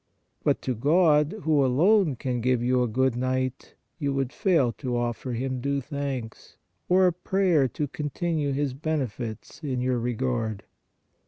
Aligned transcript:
But 0.43 0.63
to 0.63 0.73
God, 0.73 1.35
who 1.43 1.63
alone 1.63 2.15
can 2.15 2.41
give 2.41 2.63
you 2.63 2.81
a 2.81 2.87
good 2.87 3.15
night, 3.15 3.75
you 3.99 4.11
would 4.15 4.33
fail 4.33 4.71
to 4.79 4.97
offer 4.97 5.33
Him 5.33 5.61
due 5.61 5.79
thanks, 5.79 6.57
or 6.89 7.05
a 7.05 7.13
prayer 7.13 7.67
to 7.67 7.87
continue 7.87 8.51
His 8.51 8.73
benefits 8.73 9.63
in 9.63 9.79
your 9.79 9.99
regard! 9.99 10.63